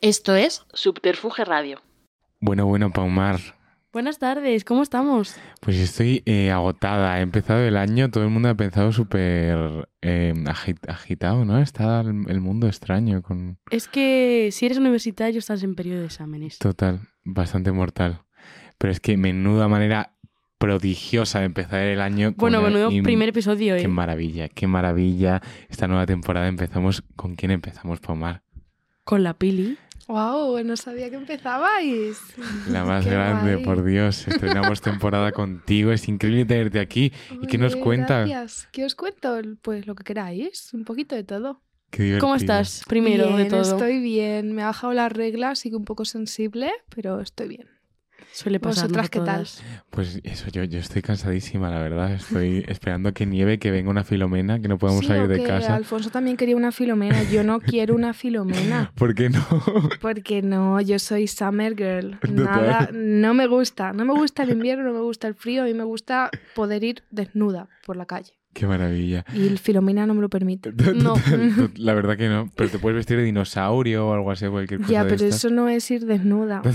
[0.00, 1.80] Esto es Subterfuge Radio.
[2.40, 3.40] Bueno, bueno, Paumar.
[3.92, 5.34] Buenas tardes, ¿cómo estamos?
[5.60, 7.18] Pues estoy eh, agotada.
[7.18, 11.58] He empezado el año, todo el mundo ha pensado súper eh, agi- agitado, ¿no?
[11.58, 13.58] Está el, el mundo extraño con...
[13.70, 16.58] Es que si eres universitario estás en periodo de exámenes.
[16.58, 18.20] Total, bastante mortal.
[18.76, 20.12] Pero es que menuda manera
[20.58, 22.34] prodigiosa de empezar el año.
[22.36, 23.80] Bueno, im- primer episodio, ¿eh?
[23.80, 25.40] Qué maravilla, qué maravilla.
[25.68, 27.02] Esta nueva temporada empezamos...
[27.16, 28.42] ¿Con quién empezamos, Paumar?
[29.02, 29.78] Con la pili.
[30.08, 30.64] ¡Wow!
[30.64, 32.18] No sabía que empezabais.
[32.70, 33.64] La más Qué grande, guay.
[33.64, 34.26] por Dios.
[34.26, 35.92] Estrenamos temporada contigo.
[35.92, 37.12] Es increíble tenerte aquí.
[37.42, 38.28] ¿Y qué nos Oye, cuentas?
[38.28, 38.68] Gracias.
[38.72, 39.38] ¿Qué os cuento?
[39.60, 41.60] Pues lo que queráis, un poquito de todo.
[41.90, 42.20] Qué divertido.
[42.22, 42.82] ¿Cómo estás?
[42.88, 43.60] Primero bien, de todo.
[43.60, 44.54] Estoy bien.
[44.54, 47.68] Me ha bajado la regla, sigo un poco sensible, pero estoy bien.
[48.32, 48.84] Suele pasar.
[48.84, 49.46] ¿Vosotras qué tal?
[49.90, 52.12] Pues eso, yo, yo estoy cansadísima, la verdad.
[52.12, 55.38] Estoy esperando que nieve, que venga una filomena, que no podamos Sí, salir o de
[55.38, 55.74] que casa.
[55.74, 57.22] Alfonso también quería una filomena.
[57.24, 58.92] Yo no quiero una filomena.
[58.94, 59.44] ¿Por qué no?
[60.00, 62.18] Porque no, yo soy summer girl.
[62.20, 62.44] Total.
[62.44, 63.92] Nada, no me gusta.
[63.92, 65.62] No me gusta el invierno, no me gusta el frío.
[65.62, 68.37] A mí me gusta poder ir desnuda por la calle.
[68.54, 69.24] Qué maravilla.
[69.34, 70.72] Y el filomena no me lo permite.
[70.94, 71.14] No.
[71.76, 72.50] La verdad que no.
[72.56, 75.68] Pero te puedes vestir de dinosaurio o algo así, cualquier cosa Ya, pero eso no
[75.68, 76.62] es ir desnuda.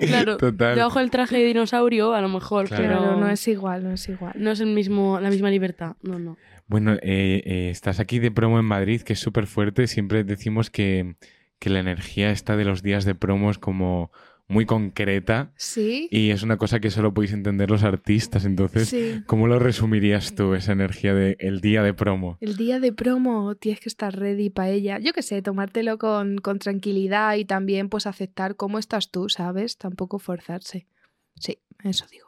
[0.00, 0.74] Claro, Total.
[0.76, 2.82] debajo del traje de dinosaurio, a lo mejor, Claro.
[2.82, 4.32] pero Pero no es igual, no es igual.
[4.36, 5.96] no es el mismo, la misma libertad.
[6.02, 6.36] No, no.
[6.66, 9.86] Bueno, eh, eh, estás aquí de promo en Madrid, que es súper fuerte.
[9.86, 11.16] Siempre decimos que,
[11.58, 14.10] que la energía está de los días de promo es como
[14.48, 18.44] muy concreta Sí, y es una cosa que solo podéis entender los artistas.
[18.44, 19.22] Entonces, sí.
[19.26, 22.38] ¿cómo lo resumirías tú, esa energía del día de promo?
[22.40, 24.98] El día de promo tienes que estar ready para ella.
[24.98, 29.78] Yo qué sé, tomártelo con, con tranquilidad y también pues aceptar cómo estás tú, ¿sabes?
[29.78, 30.86] Tampoco forzarse.
[31.34, 32.25] Sí, eso digo.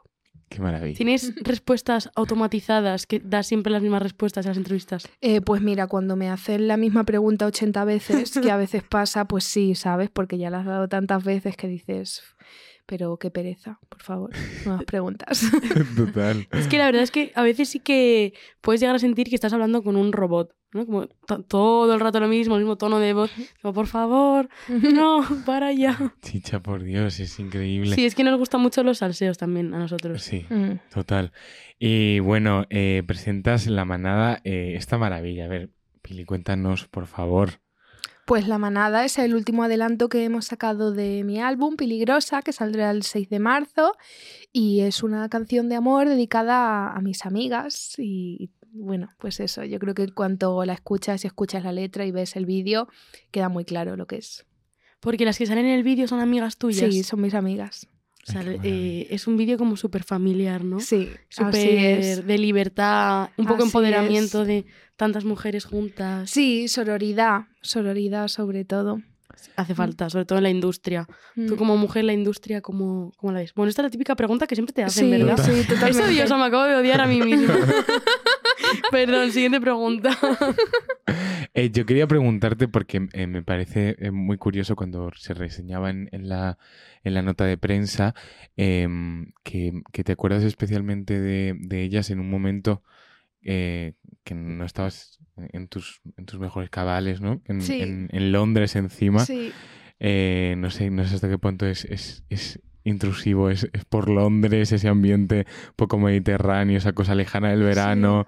[0.49, 0.97] Qué maravilla.
[0.97, 5.09] ¿Tienes respuestas automatizadas que das siempre las mismas respuestas en las entrevistas?
[5.21, 9.27] Eh, pues mira, cuando me hacen la misma pregunta 80 veces, que a veces pasa,
[9.27, 10.11] pues sí, ¿sabes?
[10.11, 12.23] Porque ya la has dado tantas veces que dices,
[12.89, 14.31] pero qué pereza, por favor,
[14.65, 15.43] nuevas preguntas.
[15.95, 16.49] Total.
[16.53, 18.33] Es que la verdad es que a veces sí que
[18.63, 20.87] puedes llegar a sentir que estás hablando con un robot, ¿no?
[20.87, 23.31] Como to- todo el rato lo mismo, el mismo tono de voz.
[23.61, 26.15] Como, por favor, no, para ya.
[26.23, 27.95] Chicha, por Dios, es increíble.
[27.95, 30.23] Sí, es que nos gustan mucho los salseos también a nosotros.
[30.23, 30.79] Sí, Mm.
[30.91, 31.33] total.
[31.79, 35.45] Y bueno, eh, presentas en la manada eh, esta maravilla.
[35.45, 37.61] A ver, Pili, cuéntanos, por favor.
[38.29, 42.53] Pues La Manada es el último adelanto que hemos sacado de mi álbum, Peligrosa, que
[42.53, 43.95] saldrá el 6 de marzo.
[44.53, 47.95] Y es una canción de amor dedicada a, a mis amigas.
[47.97, 52.05] Y bueno, pues eso, yo creo que en cuanto la escuchas y escuchas la letra
[52.05, 52.89] y ves el vídeo,
[53.31, 54.45] queda muy claro lo que es.
[55.01, 56.93] Porque las que salen en el vídeo son amigas tuyas.
[56.93, 57.89] Sí, son mis amigas.
[58.29, 60.81] O sea, Ay, qué eh, es un vídeo como súper familiar, ¿no?
[60.81, 64.49] Sí, Súper de libertad, un poco Así empoderamiento es.
[64.49, 64.67] de
[64.99, 66.29] tantas mujeres juntas.
[66.29, 69.01] Sí, sororidad, sororidad sobre todo.
[69.55, 71.07] Hace falta, sobre todo en la industria.
[71.37, 71.57] Tú Mm.
[71.57, 73.55] como mujer, la industria, ¿cómo, cómo la ves?
[73.55, 75.37] Bueno, esta es la típica pregunta que siempre te hacen, Sí, ¿verdad?
[75.39, 76.03] sí, totalmente.
[76.09, 77.55] odiosa, me acabo de odiar a mí misma.
[78.91, 80.11] Perdón, siguiente pregunta.
[81.55, 86.09] Eh, yo quería preguntarte porque eh, me parece eh, muy curioso cuando se reseñaba en,
[86.13, 86.59] en la,
[87.03, 88.15] en la nota de prensa
[88.57, 92.83] em, que, que te acuerdas especialmente de, de ellas en un momento
[93.43, 93.95] eh,
[94.25, 97.41] que no estabas en tus, en tus mejores cabales, ¿no?
[97.47, 97.81] En, Sí.
[97.81, 99.25] en- en Londres encima.
[99.25, 99.53] Sí,
[100.01, 104.09] Eh, no sé, no sé hasta qué punto es, es, es intrusivo, es, es por
[104.09, 105.45] Londres, ese ambiente
[105.77, 108.27] poco mediterráneo, esa cosa lejana del verano.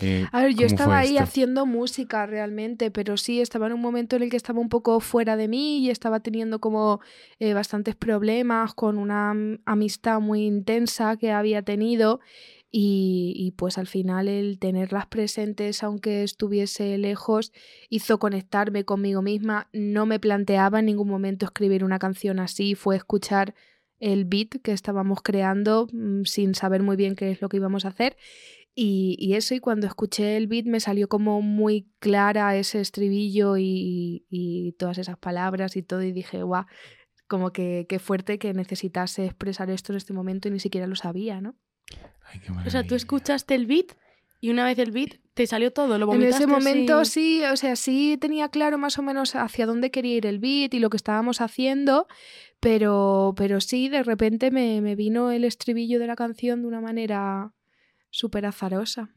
[0.00, 1.22] eh, A ver, yo ¿cómo fue estaba ahí esto?
[1.22, 4.98] haciendo música realmente, pero sí, estaba en un momento en el que estaba un poco
[5.00, 7.00] fuera de mí y estaba teniendo como
[7.38, 12.20] eh, bastantes problemas con una am- amistad muy intensa que había tenido
[12.74, 17.52] y, y pues al final el tenerlas presentes, aunque estuviese lejos,
[17.90, 19.68] hizo conectarme conmigo misma.
[19.74, 23.54] No me planteaba en ningún momento escribir una canción así, fue escuchar
[24.00, 27.84] el beat que estábamos creando mm, sin saber muy bien qué es lo que íbamos
[27.84, 28.16] a hacer.
[28.74, 33.58] Y, y eso, y cuando escuché el beat me salió como muy clara ese estribillo
[33.58, 36.64] y, y todas esas palabras y todo, y dije, guau,
[37.28, 40.96] como que qué fuerte que necesitase expresar esto en este momento y ni siquiera lo
[40.96, 41.54] sabía, ¿no?
[42.32, 43.92] Ay, qué O sea, tú escuchaste el beat
[44.40, 47.40] y una vez el beat te salió todo, lo En ese momento así?
[47.40, 50.74] sí, o sea, sí tenía claro más o menos hacia dónde quería ir el beat
[50.74, 52.06] y lo que estábamos haciendo,
[52.60, 56.80] pero, pero sí, de repente me, me vino el estribillo de la canción de una
[56.80, 57.54] manera
[58.10, 59.10] súper azarosa.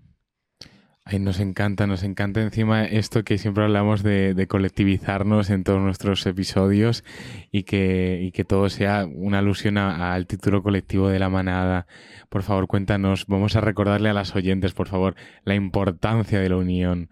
[1.08, 5.80] Ay, nos encanta, nos encanta encima esto que siempre hablamos de, de colectivizarnos en todos
[5.80, 7.04] nuestros episodios
[7.52, 11.86] y que, y que todo sea una alusión a- al título colectivo de la manada.
[12.30, 16.58] Por favor, cuéntanos, vamos a recordarle a las oyentes, por favor, la importancia de la
[16.58, 17.12] unión.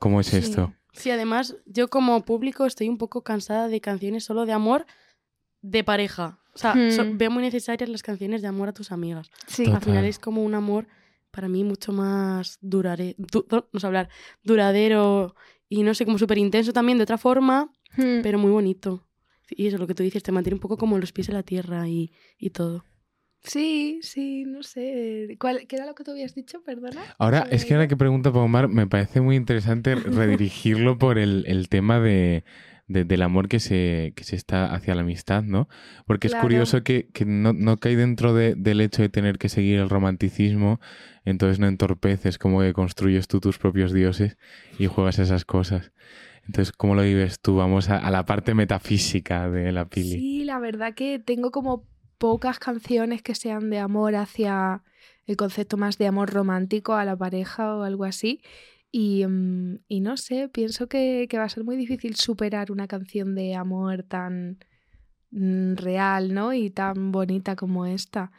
[0.00, 0.38] ¿Cómo es Sí.
[0.38, 0.74] esto?
[0.92, 4.86] Sí, además, yo como público estoy un poco cansada de canciones solo de amor
[5.62, 6.40] de pareja.
[6.52, 7.16] O sea, so- Hmm.
[7.16, 9.30] veo muy necesarias las canciones de amor a tus amigas.
[9.46, 9.64] Sí.
[9.66, 9.76] Total.
[9.76, 10.88] Al final es como un amor
[11.34, 14.08] para mí mucho más durare, du- no sé hablar,
[14.42, 15.34] duradero
[15.68, 18.22] y no sé, como súper intenso también de otra forma, Hmm.
[18.22, 19.06] pero muy bonito.
[19.50, 21.42] Y eso, lo que tú dices, te mantiene un poco como los pies en la
[21.42, 22.84] tierra y, y todo.
[23.42, 25.36] Sí, sí, no sé.
[25.38, 26.62] ¿Cuál, ¿Qué era lo que tú habías dicho?
[26.62, 27.02] Perdona.
[27.18, 31.68] Ahora, es que ahora que pregunta Pomar, me parece muy interesante redirigirlo por el, el
[31.68, 32.44] tema de,
[32.86, 35.68] de- del amor que se, que se está hacia la amistad, ¿no?
[36.06, 39.48] Porque es curioso que, que no, no cae dentro de- del hecho de tener que
[39.48, 40.80] seguir el romanticismo,
[41.24, 44.36] entonces no entorpeces, como que construyes tú tus propios dioses
[44.78, 45.92] y juegas esas cosas.
[46.46, 47.56] Entonces, ¿cómo lo vives tú?
[47.56, 50.12] Vamos a, a la parte metafísica de la pili.
[50.20, 51.86] Sí, la verdad que tengo como
[52.18, 54.82] pocas canciones que sean de amor hacia
[55.26, 58.42] el concepto más de amor romántico a la pareja o algo así.
[58.96, 62.86] Y, mm, y no sé, pienso que, que va a ser muy difícil superar una
[62.86, 64.60] canción de amor tan
[65.32, 66.52] mm, real, ¿no?
[66.52, 68.30] Y tan bonita como esta.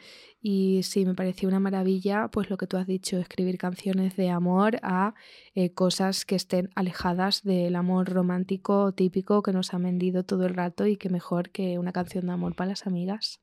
[0.42, 4.30] Y sí, me pareció una maravilla, pues lo que tú has dicho, escribir canciones de
[4.30, 5.14] amor a
[5.56, 10.54] eh, cosas que estén alejadas del amor romántico típico que nos han vendido todo el
[10.54, 13.42] rato y que mejor que una canción de amor para las amigas.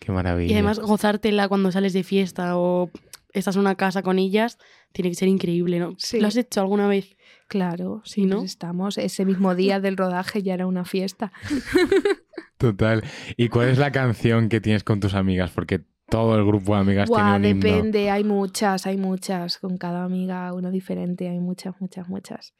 [0.00, 0.50] Qué maravilla.
[0.50, 2.90] Y además gozártela cuando sales de fiesta o
[3.32, 4.58] estás en una casa con ellas,
[4.92, 5.94] tiene que ser increíble, ¿no?
[5.98, 6.20] Sí.
[6.20, 7.16] ¿Lo has hecho alguna vez?
[7.48, 8.42] Claro, Sí, ¿no?
[8.42, 8.96] estamos.
[8.98, 11.32] Ese mismo día del rodaje ya era una fiesta.
[12.58, 13.02] Total.
[13.36, 15.50] ¿Y cuál es la canción que tienes con tus amigas?
[15.50, 17.66] Porque todo el grupo de amigas Buah, tiene un himno.
[17.66, 19.58] depende, hay muchas, hay muchas.
[19.58, 22.54] Con cada amiga uno diferente, hay muchas, muchas, muchas.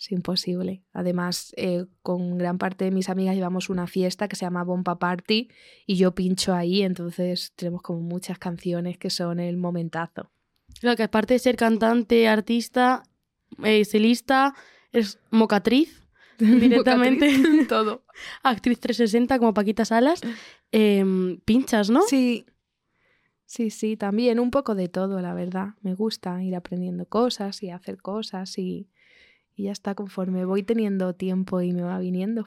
[0.00, 0.82] Es imposible.
[0.94, 4.98] Además, eh, con gran parte de mis amigas llevamos una fiesta que se llama Bomba
[4.98, 5.50] Party
[5.86, 10.30] y yo pincho ahí, entonces tenemos como muchas canciones que son el momentazo.
[10.80, 13.02] Claro, que aparte de ser cantante, artista,
[13.62, 14.54] eh, estilista,
[14.90, 16.02] es mocatriz,
[16.38, 18.06] directamente, Mocatriz, todo.
[18.42, 20.22] actriz 360 como Paquita Salas,
[20.72, 22.00] em, pinchas, ¿no?
[22.02, 22.46] Sí.
[23.44, 25.74] Sí, sí, también un poco de todo, la verdad.
[25.82, 28.88] Me gusta ir aprendiendo cosas y hacer cosas y,
[29.56, 32.44] y ya está conforme voy teniendo tiempo y me va viniendo.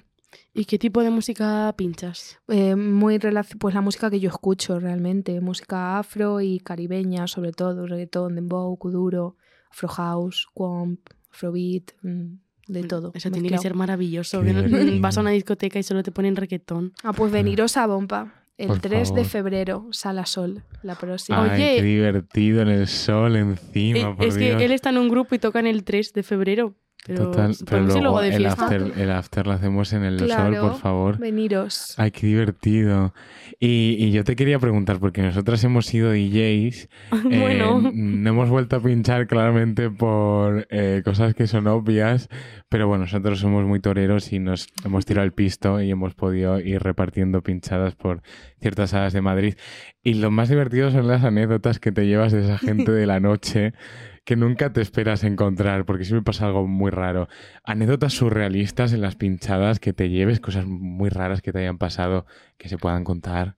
[0.53, 2.39] ¿Y qué tipo de música pinchas?
[2.47, 3.19] Eh, muy
[3.59, 8.75] pues la música que yo escucho realmente, música afro y caribeña sobre todo, reggaetón, dembow,
[8.77, 9.35] kuduro,
[9.71, 10.99] afro house, kwomp,
[11.31, 12.33] afrobeat, mm,
[12.67, 13.11] de todo.
[13.13, 14.41] Eso tiene que ser maravilloso.
[14.41, 14.53] Que
[15.01, 16.93] vas a una discoteca y solo te ponen reggaetón.
[17.03, 18.39] Ah, pues veniros a Bomba.
[18.55, 21.43] El Por 3 de febrero, Sala Sol, la próxima.
[21.43, 21.75] Ay, Oye.
[21.77, 24.57] qué divertido en el sol encima, Eh, por es Dios.
[24.57, 26.75] que él está en un grupo y tocan el 3 de febrero.
[27.05, 30.61] Pero Total, pero luego de el after, el after lo hacemos en el sol, Claro.
[30.61, 31.17] por favor.
[31.17, 31.95] Veniros.
[31.97, 33.13] Ay, qué divertido.
[33.59, 36.89] Y, y yo te quería preguntar, porque nosotras hemos sido DJs,
[37.29, 42.29] eh, bueno, no hemos vuelto a pinchar claramente por eh, cosas que son obvias,
[42.69, 46.59] pero bueno, nosotros somos muy toreros y nos hemos tirado el pisto y hemos podido
[46.61, 48.21] ir repartiendo pinchadas por
[48.61, 49.55] ciertas salas de Madrid.
[50.03, 53.19] Y lo más divertido son las anécdotas que te llevas de esa gente de la
[53.19, 53.73] noche
[54.23, 57.27] que nunca te esperas encontrar, porque siempre pasa algo muy raro.
[57.63, 62.25] Anécdotas surrealistas en las pinchadas que te lleves, cosas muy raras que te hayan pasado,
[62.57, 63.57] que se puedan contar.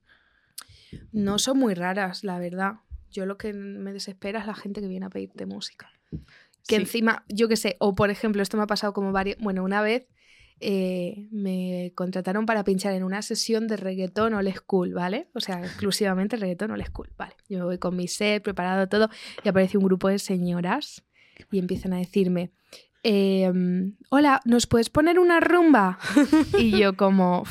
[1.12, 2.74] No son muy raras, la verdad.
[3.10, 5.90] Yo lo que me desespera es la gente que viene a pedirte música.
[6.68, 6.82] Que Sí.
[6.82, 9.38] encima, yo qué sé, o por ejemplo, esto me ha pasado como varios.
[9.38, 10.08] Bueno, una vez
[10.60, 15.28] eh, me contrataron para pinchar en una sesión de reggaetón old school, ¿vale?
[15.34, 17.34] O sea, exclusivamente reggaetón old school, ¿vale?
[17.48, 19.10] Yo me voy con mi set, preparado todo,
[19.44, 21.04] y aparece un grupo de señoras
[21.50, 22.50] y empiezan a decirme.
[23.02, 25.98] em, Hola, ¿nos puedes poner una rumba?
[26.58, 27.44] y yo como,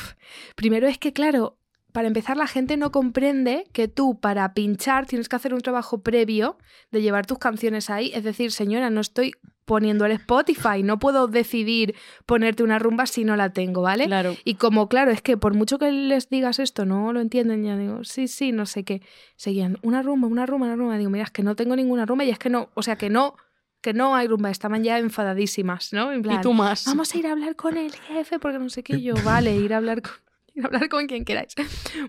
[0.56, 1.60] primero es que claro,
[1.96, 6.04] para empezar, la gente no comprende que tú para pinchar tienes que hacer un trabajo
[6.04, 6.58] previo
[6.92, 8.12] de llevar tus canciones ahí.
[8.14, 9.32] Es decir, señora, no estoy
[9.64, 14.08] poniendo el Spotify, no puedo decidir ponerte una rumba si no la tengo, ¿vale?
[14.08, 14.36] claro.
[14.44, 17.78] Y como, claro, es que por mucho que les digas esto, no lo entienden, ya
[17.78, 19.02] digo, sí, sí, no sé qué.
[19.38, 20.98] Seguían, una rumba, una rumba, una rumba.
[20.98, 23.10] Digo, mira, es que no tengo ninguna rumba y es que no, o sea, que
[23.10, 23.36] no,
[23.80, 24.52] que no hay rumba.
[24.52, 26.12] Estaban ya enfadadísimas, ¿no?
[26.12, 26.84] En plan, Y tú más.
[26.88, 28.98] vamos a ir a hablar con el jefe porque no sé qué.
[28.98, 30.12] Y yo, vale, ir a hablar con,
[30.63, 31.53] hablar con quien queráis.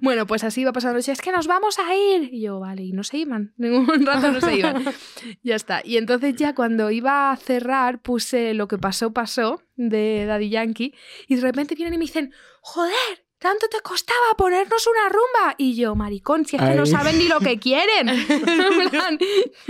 [0.00, 2.32] Bueno, pues así iba pasando la noche, es que nos vamos a ir.
[2.32, 4.84] Y yo, vale, y no se iban, ningún rato no se iban.
[5.42, 5.80] ya está.
[5.84, 10.94] Y entonces ya cuando iba a cerrar puse lo que pasó, pasó de Daddy Yankee
[11.28, 13.25] y de repente vienen y me dicen, joder.
[13.38, 15.54] ¿Tanto te costaba ponernos una rumba?
[15.58, 18.08] Y yo, maricón, si es que no saben ni lo que quieren.
[18.08, 19.18] En plan,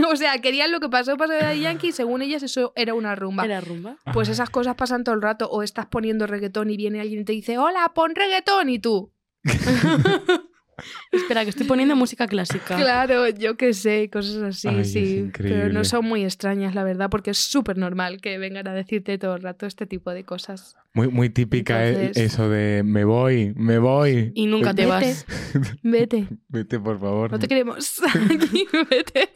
[0.09, 2.95] o sea, querían lo que pasó, pasó de Daddy Yankee y según ellas eso era
[2.95, 3.45] una rumba.
[3.45, 3.97] ¿Era rumba?
[4.13, 5.49] Pues esas cosas pasan todo el rato.
[5.51, 9.13] O estás poniendo reggaetón y viene alguien y te dice, hola, pon reggaetón y tú.
[11.12, 12.76] Espera, que estoy poniendo música clásica.
[12.76, 15.30] Claro, yo qué sé, cosas así, Ay, sí.
[15.37, 19.16] Pero no son muy extrañas, la verdad, porque es súper normal que vengan a decirte
[19.18, 20.76] todo el rato este tipo de cosas.
[20.92, 24.33] Muy, muy típica eh, Entonces- eso de me voy, me voy.
[24.35, 24.88] Y nunca te Vete.
[24.92, 25.26] vas.
[25.83, 27.30] Vete, Vete, por favor.
[27.30, 29.28] no te queremos aquí, vete.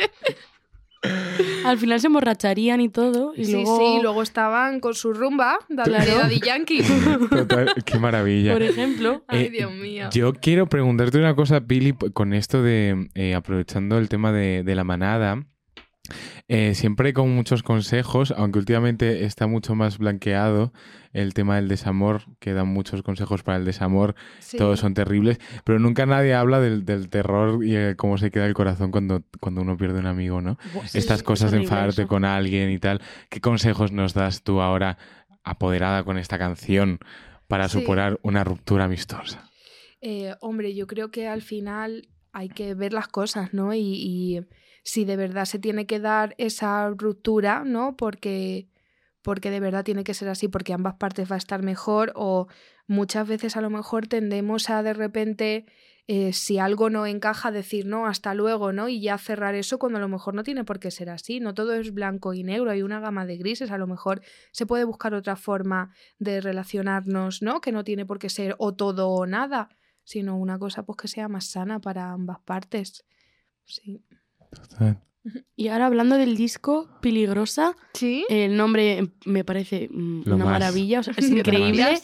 [1.65, 3.33] Al final se emborracharían y todo.
[3.37, 6.15] Y sí, luego, sí, luego estaban con su rumba, Daddy Claro.
[6.19, 6.83] Daddy Yankee.
[7.31, 8.53] Total, qué maravilla.
[8.53, 10.09] por ejemplo, Ay, Eh, Dios mío.
[10.13, 14.63] Yo quiero preguntarte una cosa, Pili, p- con esto de, eh, aprovechando el tema de,
[14.63, 15.45] de la manada,
[16.49, 20.73] eh, siempre como muchos consejos, aunque últimamente está mucho más blanqueado
[21.13, 24.57] el tema del desamor, que dan muchos consejos para el desamor, Sí.
[24.59, 28.47] todos son terribles, pero nunca nadie habla del, del terror y eh, cómo se queda
[28.47, 30.57] el corazón cuando, cuando uno pierde un amigo, ¿no?
[30.87, 33.01] sí, Estas es cosas de enfadarte con alguien y tal.
[33.29, 34.99] ¿Qué consejos nos das tú ahora,
[35.43, 36.99] apoderada con esta canción,
[37.49, 37.81] para Sí.
[37.81, 39.51] superar una ruptura amistosa?
[40.01, 43.75] Eh, hombre, yo creo que al final hay que ver las cosas, ¿no?
[43.75, 44.41] Y, y
[44.83, 47.97] si de verdad se tiene que dar esa ruptura, ¿no?
[47.97, 48.69] Porque,
[49.23, 52.49] porque de verdad tiene que ser así, porque ambas partes va a estar mejor o
[52.87, 55.67] muchas veces a lo mejor tendemos a de repente,
[56.07, 58.89] eh, si algo no encaja, decir, no, hasta luego, ¿no?
[58.89, 61.55] Y ya cerrar eso cuando a lo mejor no tiene por qué ser así, no
[61.55, 64.23] todo es blanco y negro, hay una gama de grises, a lo mejor
[64.53, 67.61] se puede buscar otra forma de relacionarnos, ¿no?
[67.61, 69.69] Que no tiene por qué ser o todo o nada
[70.11, 73.05] sino una cosa pues que sea más sana para ambas partes.
[73.65, 74.05] Sí.
[74.51, 75.01] Total.
[75.55, 78.25] Y ahora hablando del disco, Peligrosa, ¿Sí?
[78.31, 80.53] el nombre me parece mm, Lo una más.
[80.55, 82.01] maravilla, o sea, es increíble.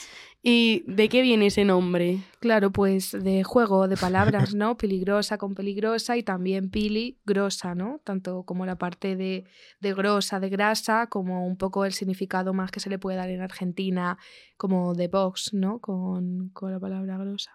[0.49, 2.21] ¿Y de qué viene ese nombre?
[2.39, 4.77] Claro, pues de juego de palabras, ¿no?
[4.79, 8.01] Peligrosa con peligrosa y también peligrosa, ¿no?
[8.05, 9.45] Tanto como la parte de,
[9.81, 13.31] de grosa, de grasa, como un poco el significado más que se le puede dar
[13.31, 14.19] en Argentina,
[14.57, 15.81] como de box, ¿no?
[15.81, 17.51] Con, con la palabra grosa.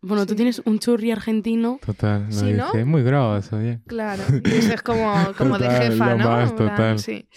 [0.00, 1.80] Bueno, tú tienes un churri argentino.
[1.84, 2.66] Total, lo Sí, ¿no?
[2.66, 3.80] dice muy grosso, oye.
[3.86, 6.28] Claro, y eso es como, como de jefa, ¿no?
[6.28, 6.98] más, total.
[6.98, 7.28] Sí.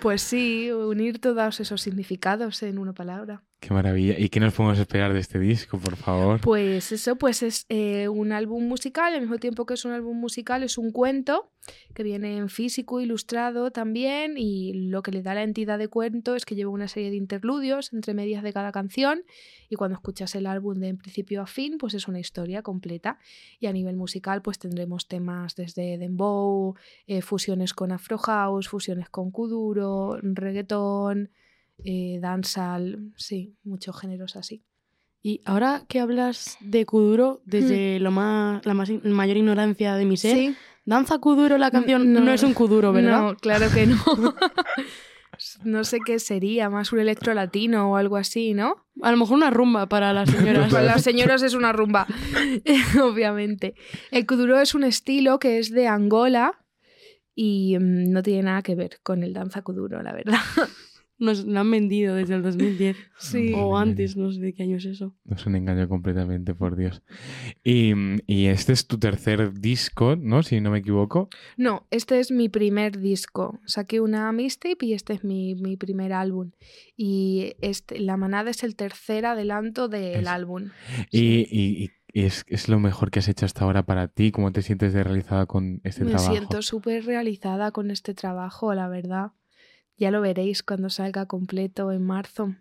[0.00, 3.42] Pues sí, unir todos esos significados en una palabra.
[3.60, 4.18] Qué maravilla.
[4.18, 6.40] ¿Y qué nos podemos esperar de este disco, por favor?
[6.40, 10.18] Pues eso, pues es eh, un álbum musical, al mismo tiempo que es un álbum
[10.18, 11.50] musical, es un cuento
[11.94, 16.36] que viene en físico, ilustrado también, y lo que le da la entidad de cuento
[16.36, 19.24] es que lleva una serie de interludios entre medias de cada canción,
[19.68, 23.18] y cuando escuchas el álbum de principio a fin, pues es una historia completa.
[23.58, 26.76] Y a nivel musical, pues tendremos temas desde dembow,
[27.06, 31.30] eh, fusiones con afro house, fusiones con kuduro, reggaetón,
[31.84, 34.64] eh, dancehall, sí, muchos géneros así.
[35.22, 40.16] Y ahora que hablas de Kuduro, desde lo más, la más mayor ignorancia de mi
[40.16, 40.56] ser, Sí.
[40.86, 42.32] Danza Kuduro, la canción, no, no.
[42.32, 43.20] es un Kuduro, ¿verdad?
[43.20, 43.96] No, claro que no.
[45.64, 48.86] no sé qué sería, más un electro latino o algo así, ¿no?
[49.02, 50.72] A lo mejor una rumba para las señoras.
[50.72, 52.06] Para las señoras es una rumba,
[53.02, 53.74] obviamente.
[54.10, 56.64] El kuduro es un estilo que es de Angola
[57.34, 60.40] y mm, no tiene nada que ver con el danza kuduro, la verdad.
[61.20, 62.96] Nos lo han vendido desde el 2010.
[63.20, 63.52] Sí.
[63.54, 65.14] O antes, no sé de qué año es eso.
[65.26, 67.02] No es un engaño completamente, por Dios.
[67.62, 67.92] Y,
[68.26, 70.42] y este es tu tercer disco, ¿no?
[70.42, 71.28] Si no me equivoco.
[71.58, 73.60] No, este es mi primer disco.
[73.66, 76.52] Saqué una mixtape y este es mi, mi primer álbum.
[76.96, 80.70] Y este, La Manada es el tercer adelanto del Es- álbum.
[81.10, 84.32] Y, y- y es, es lo mejor que has hecho hasta ahora para ti.
[84.32, 86.32] ¿Cómo te sientes de realizada con este Me trabajo?
[86.32, 89.32] siento súper realizada con este trabajo, la verdad.
[90.00, 92.54] Ya lo veréis cuando salga completo en marzo.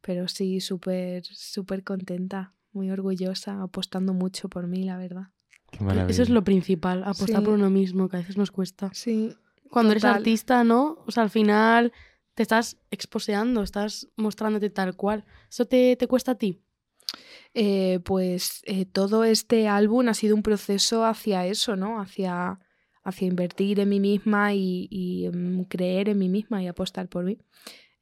[0.00, 5.24] Pero sí, súper, súper contenta, muy orgullosa, apostando mucho por mí, la verdad.
[5.70, 6.10] Qué maravilla.
[6.10, 7.44] Eso es lo principal, apostar Sí.
[7.44, 8.90] por uno mismo, que a veces nos cuesta.
[8.94, 9.34] Sí,
[9.68, 10.98] Cuando eres artista, ¿no?
[11.06, 11.92] O sea, al final
[12.34, 15.24] te estás exposeando, estás mostrándote tal cual.
[15.50, 16.62] ¿Eso te, te cuesta a ti?
[17.54, 22.00] Eh, pues eh, todo este álbum ha sido un proceso hacia eso, ¿no?
[22.00, 22.58] Hacia,
[23.02, 27.24] hacia invertir en mí misma y, y, mm, creer en mí misma y apostar por
[27.24, 27.38] mí.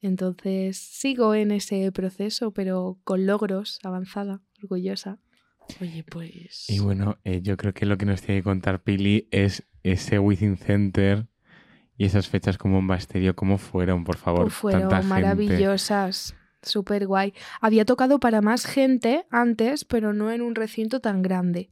[0.01, 5.19] Entonces sigo en ese proceso, pero con logros, avanzada, orgullosa.
[5.81, 6.69] Oye, pues...
[6.69, 10.19] Y bueno, eh, yo creo que lo que nos tiene que contar Pili es ese
[10.19, 11.27] Within Center
[11.97, 14.47] y esas fechas como Bomba Estéreo, ¿cómo fueron, por favor?
[14.47, 17.33] Uf, fueron maravillosas, súper guay.
[17.59, 21.69] Había tocado para más gente antes, pero no en un recinto tan grande,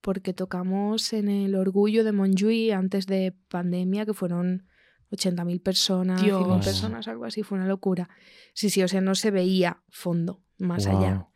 [0.00, 4.66] porque tocamos en el Orgullo de Montjuïc antes de pandemia, que fueron
[5.10, 6.64] 80.000 personas, 100.000 Dios.
[6.64, 8.08] personas, algo así, fue una locura.
[8.54, 11.28] Sí, sí, o sea, no se veía fondo más allá.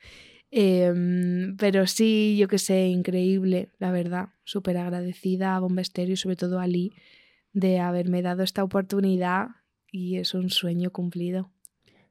[0.50, 4.28] Em, pero sí, yo que sé, increíble, la verdad.
[4.44, 6.92] Súper agradecida a Bomba Estéreo y sobre todo a Lee
[7.52, 9.48] de haberme dado esta oportunidad
[9.90, 11.53] y es un sueño cumplido.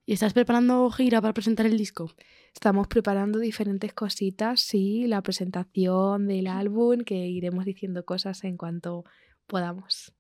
[0.06, 2.12] ¿Y estás preparando gira para presentar el disco?
[2.54, 9.06] Estamos preparando diferentes cositas, sí, la presentación del álbum, que iremos diciendo cosas en cuanto
[9.48, 10.14] podamos.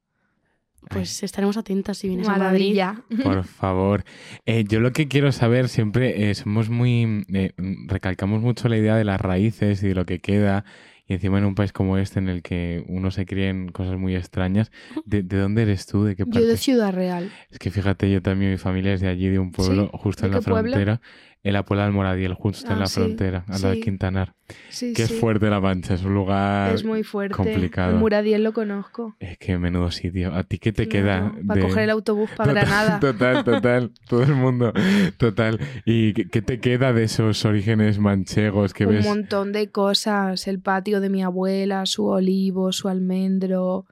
[0.89, 2.79] Pues estaremos atentas si vienes a Madrid.
[3.23, 4.03] Por favor.
[4.45, 7.25] Eh, yo lo que quiero saber siempre, eh, somos muy.
[7.33, 7.53] eh,
[7.87, 10.65] recalcamos mucho la idea de las raíces y de lo que queda.
[11.05, 13.97] Y encima en un país como este, en el que uno se cría en cosas
[13.97, 14.71] muy extrañas.
[15.05, 16.05] ¿De, de dónde eres tú?
[16.05, 16.39] ¿De qué parte?
[16.39, 17.29] Yo de Ciudad Real.
[17.49, 20.27] Es que fíjate, yo también, mi familia es de allí, de un pueblo justo ¿De
[20.27, 20.99] en la pueblo?
[21.43, 21.49] Frontera.
[21.49, 23.79] En la Puebla del Moradiel, justo en Ah, la sí, frontera, al lado de.
[23.81, 24.33] Quintanar.
[24.69, 26.73] Sí, Que es fuerte la Mancha, es un lugar.
[26.73, 27.35] Es muy fuerte.
[27.35, 27.91] complicado.
[27.91, 29.15] El Muradiel lo conozco.
[29.19, 30.33] Es que menudo sitio.
[30.33, 31.33] ¿A ti qué te queda?
[31.47, 32.99] Para de- coger el autobús para Total, Granada.
[32.99, 34.71] Total, total, todo el mundo,
[35.17, 35.59] total.
[35.85, 39.05] ¿Y qué, te queda de esos orígenes manchegos que Un ves?
[39.05, 40.47] montón de cosas.
[40.47, 43.85] El patio de mi abuela, su olivo, su almendro,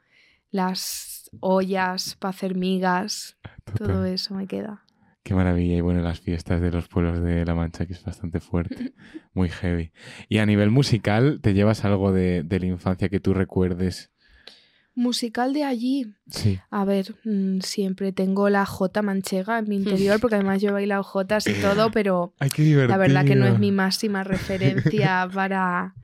[0.51, 3.37] las ollas para hacer migas.
[3.65, 3.87] Total.
[3.87, 4.83] Todo eso me queda.
[5.23, 5.75] Qué maravilla.
[5.77, 8.93] Y bueno, las fiestas de los pueblos de La Mancha, que es bastante fuerte,
[9.33, 9.91] muy heavy.
[10.29, 14.11] Y a nivel musical, ¿te llevas algo de, de la infancia que tú recuerdes?
[14.93, 16.13] Musical de allí.
[16.27, 16.59] Sí.
[16.69, 20.73] A ver, mm, siempre tengo la J manchega en mi interior, porque además yo he
[20.73, 22.89] bailado Jotas y todo, pero Ay, qué divertido.
[22.89, 25.95] la verdad que no es mi máxima referencia para,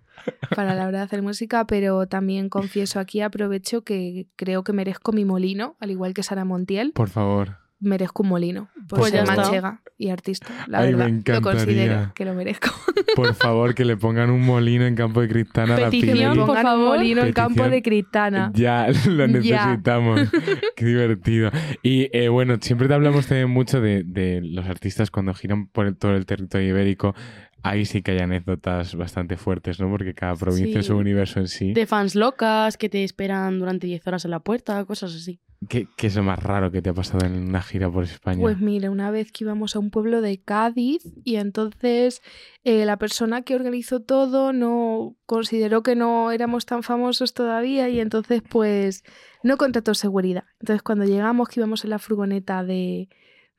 [0.56, 5.12] para la hora de hacer música, pero también confieso aquí, aprovecho que creo que merezco
[5.12, 7.58] mi molino, al igual que Sara Montiel, Por favor.
[7.80, 9.42] Merezco un molino por Pues ser ya está.
[9.44, 10.48] manchega y artista.
[10.68, 11.42] La Ay, me verdad, lo encantaría.
[11.66, 12.70] considero que lo merezco.
[13.16, 16.28] Por favor, que le pongan un molino en campo de Cristana a la Petición, Pili.
[16.40, 16.98] Me por favor.
[16.98, 17.72] molino en campo Petición.
[17.72, 18.52] de Cristana.
[18.56, 19.68] Ya, lo Ya.
[19.68, 20.22] necesitamos.
[20.76, 21.52] Qué divertido.
[21.84, 25.88] Y eh, bueno, siempre te hablamos también mucho de, de los artistas cuando giran por
[25.88, 27.16] el- todo el territorio ibérico.
[27.64, 29.90] Ahí sí que hay anécdotas bastante fuertes, ¿no?
[29.90, 31.74] Porque cada provincia es un universo en sí.
[31.74, 35.40] De fans locas que te esperan durante 10 horas en la puerta, cosas así.
[35.70, 38.40] ¿Qué, qué es lo más raro que te ha pasado en una gira por España?
[38.42, 42.22] Pues mira, una vez que íbamos a un pueblo de Cádiz y entonces
[42.64, 48.00] eh, la persona que organizó todo no consideró que no éramos tan famosos todavía y
[48.00, 49.04] entonces pues
[49.42, 50.44] no contrató seguridad.
[50.60, 53.10] Entonces cuando llegamos, que íbamos en la furgoneta de,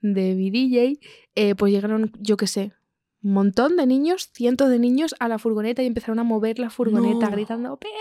[0.00, 1.00] de mi DJ,
[1.34, 2.72] eh, pues llegaron, yo qué sé,
[3.24, 6.70] un montón de niños, cientos de niños a la furgoneta y empezaron a mover la
[6.70, 7.32] furgoneta No.
[7.32, 7.92] gritando ¡Pele!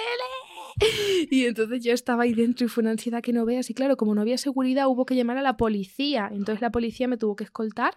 [1.32, 3.70] Y entonces yo estaba ahí dentro y fue una ansiedad que no veas.
[3.70, 6.30] Y claro, como no había seguridad, hubo que llamar a la policía.
[6.32, 7.96] Entonces la policía me tuvo que escoltar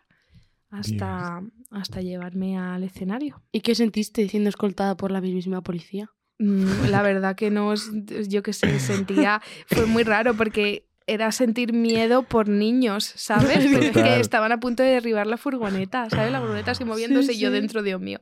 [0.71, 3.43] hasta, hasta llevarme al escenario.
[3.53, 6.11] ¿Y qué sentiste siendo escoltada por la mismísima policía?
[6.39, 7.91] Mm, La verdad que no, es-
[8.29, 13.59] yo que sé, sentía, fue muy raro porque era sentir miedo por niños, ¿sabes?
[13.59, 14.05] Pero es Total.
[14.05, 16.31] que estaban a punto de derribar la furgoneta, ¿sabes?
[16.31, 18.21] La furgoneta así moviéndose y yo dentro, Dios mío.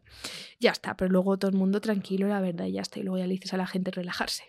[0.59, 2.99] Ya está, pero luego todo el mundo tranquilo, la verdad, ya está.
[2.99, 4.45] Y luego ya le dices a la gente relajarse.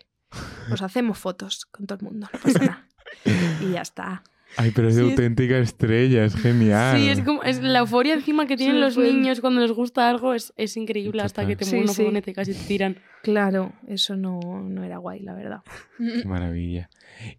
[0.68, 2.86] Nos hacemos fotos con todo el mundo, no pasa nada.
[3.60, 4.22] Y ya está.
[4.56, 6.98] Ay, pero es de Sí, es- auténtica estrella, es genial.
[6.98, 9.70] Sí, es como es la euforia encima que tienen Sí, los fue- niños cuando les
[9.72, 11.96] gusta algo es, es increíble hasta que te Sí, mueven una sí.
[12.02, 12.96] furgoneta y casi te tiran.
[13.22, 15.60] Claro, eso no, no era guay, la verdad.
[15.98, 16.90] Qué maravilla.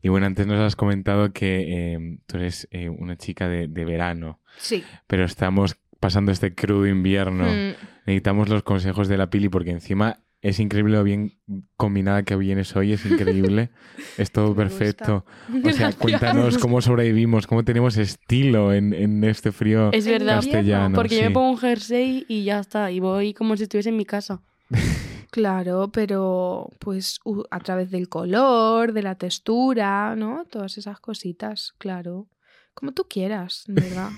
[0.02, 3.86] Y bueno, antes nos has comentado que eh, tú eres eh, una chica de, de
[3.86, 4.84] verano, Sí.
[5.08, 7.45] pero estamos pasando este crudo invierno.
[7.45, 7.74] Mm,
[8.06, 11.34] Necesitamos los consejos de la Pili porque encima es increíble lo bien
[11.77, 13.69] combinada que vienes hoy, es increíble.
[14.17, 14.63] es todo Me gusta.
[14.63, 15.25] perfecto.
[15.49, 15.95] O sea, Gracias.
[15.95, 20.95] cuéntanos cómo sobrevivimos, cómo tenemos estilo en, en este frío Es verdad, castellano.
[20.95, 23.97] porque yo me pongo un jersey y ya está, y voy como si estuviese en
[23.97, 24.41] mi casa.
[25.32, 30.43] Claro, pero pues a través del color, de la textura, ¿no?
[30.51, 32.27] Todas esas cositas, claro.
[32.73, 34.10] Como tú quieras, en ¿verdad?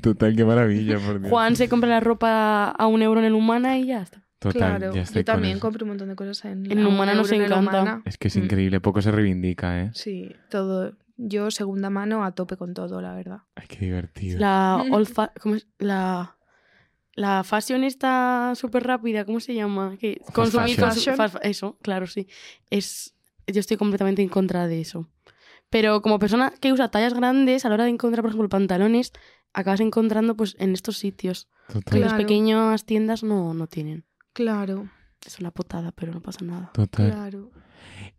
[0.00, 1.30] Total, qué maravilla, por Dios.
[1.30, 4.23] Juan se compra la ropa a un euro en el Humana y ya está.
[4.52, 7.30] Total, claro, ya estoy yo también compro un montón de cosas en, En Humana nos
[7.32, 7.58] encanta.
[7.58, 8.02] Humana.
[8.04, 8.44] Es que es Mm.
[8.44, 9.90] increíble, poco se reivindica, ¿eh?
[9.94, 10.92] Sí, todo.
[11.16, 13.38] Yo segunda mano a tope con todo, la verdad.
[13.54, 14.40] Ay, qué divertido.
[14.40, 15.66] La old fa- ¿cómo es?
[15.78, 16.36] La,
[17.14, 19.96] la fashion esta súper rápida, ¿cómo se llama?
[19.98, 21.16] Que consumir fashion.
[21.42, 22.26] eso, claro, sí.
[22.70, 23.14] Es,
[23.46, 25.08] yo estoy completamente en contra de eso.
[25.70, 29.12] Pero como persona que usa tallas grandes, a la hora de encontrar, por ejemplo, pantalones,
[29.52, 31.48] acabas encontrando pues en estos sitios.
[31.68, 34.04] Total, Que las pequeñas tiendas no, no tienen.
[34.34, 34.90] Claro,
[35.26, 36.70] Es una potada, pero no pasa nada.
[36.74, 37.10] total.
[37.12, 37.50] claro.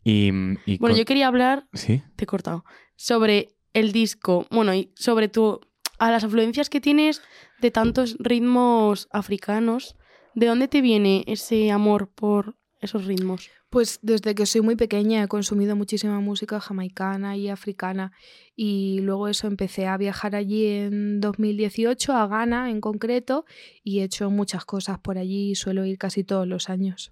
[0.03, 0.31] Y,
[0.65, 2.01] y Bueno, yo quería hablar ¿Sí?
[2.15, 5.59] te he cortado, sobre el disco, bueno, y sobre tu,
[5.99, 7.21] a las afluencias que tienes
[7.59, 9.95] de tantos ritmos africanos,
[10.33, 13.49] ¿de dónde te viene ese amor por esos ritmos?
[13.75, 18.13] Pues desde que soy muy pequeña he consumido muchísima música jamaicana y africana
[18.55, 23.43] y luego eso empecé a viajar allí en 2018 a Ghana en concreto
[23.83, 27.11] y he hecho muchas cosas por allí y suelo ir casi todos los años.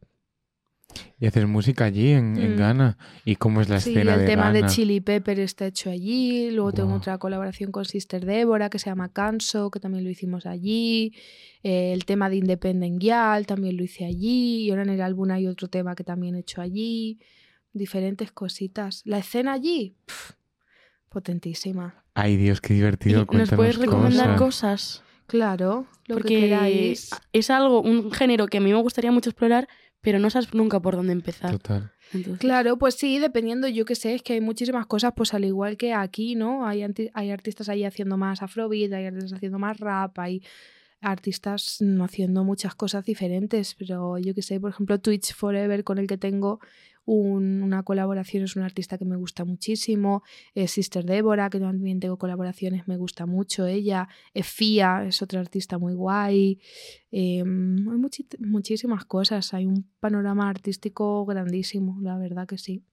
[1.20, 2.58] Y haces música allí en, en Mm.
[2.58, 2.98] Ghana.
[3.26, 4.66] ¿Y cómo es la Sí, escena el de tema de?
[4.66, 6.52] Chili Pepper está hecho allí.
[6.52, 10.46] Luego tengo otra colaboración con Sister Débora que se llama Canso, que también lo hicimos
[10.46, 11.14] allí.
[11.64, 14.66] Eh, el tema de Independent Gyal también lo hice allí.
[14.66, 17.20] Y ahora en el álbum hay otro tema que también he hecho allí.
[17.72, 19.02] Diferentes cositas.
[19.06, 20.34] La escena allí, pf,
[21.10, 22.04] potentísima.
[22.14, 23.20] Ay, Dios, qué ¿Y divertido.
[23.20, 25.00] ¿Nos Cuéntanos puedes recomendar cosas.
[25.00, 25.04] cosas?
[25.26, 27.10] Claro, lo que Porque queráis.
[27.32, 29.68] es algo, un género que a mí me gustaría mucho explorar,
[30.04, 31.50] pero no sabes nunca por dónde empezar.
[31.54, 31.92] Total.
[32.14, 35.46] Entonces, Claro, pues sí, dependiendo, yo qué sé, es que hay muchísimas cosas, pues al
[35.46, 36.68] igual que aquí, ¿no?
[36.68, 40.44] Hay, anti- hay artistas ahí haciendo más afrobeat, hay artistas haciendo más rap, hay
[41.02, 46.08] artistas haciendo muchas cosas diferentes, pero yo qué sé, por ejemplo, Twitch Forever, con el
[46.08, 46.60] que tengo
[47.06, 50.24] un- una colaboración, es un artista que me gusta muchísimo,
[50.56, 55.78] eh, Sister Débora, que también tengo colaboraciones, me gusta mucho ella, Efia es otra artista
[55.78, 56.60] muy guay,
[57.16, 57.98] Em, hay
[58.40, 62.84] muchísimas cosas, hay un panorama artístico grandísimo, la verdad que sí.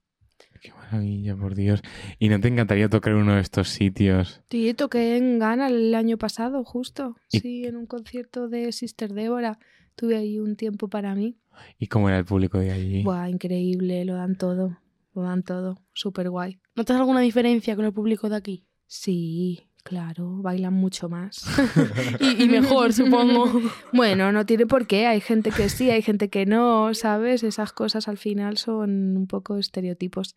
[0.60, 1.80] Qué maravilla, por Dios.
[2.18, 4.42] ¿Y no te encantaría tocar uno de estos sitios?
[4.50, 7.16] Sí, toqué en Ghana el año pasado, justo.
[7.32, 9.58] Y- Sí, en un concierto de Sister Débora.
[10.00, 11.36] Tuve ahí un tiempo para mí.
[11.78, 13.02] ¿Y cómo era el público de allí?
[13.02, 14.78] Buah, increíble, lo dan todo.
[15.14, 15.76] Lo dan todo.
[15.92, 16.58] Súper guay.
[16.74, 18.64] ¿Notas alguna diferencia con el público de aquí?
[18.86, 21.44] Sí, claro, bailan mucho más.
[22.18, 23.52] Y, y mejor, supongo.
[23.92, 25.06] bueno, no tiene por qué.
[25.06, 27.42] Hay gente que sí, hay gente que no, ¿sabes?
[27.42, 30.34] Esas cosas al final son un poco estereotipos.